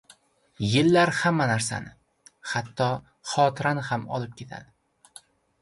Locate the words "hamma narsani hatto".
1.17-2.89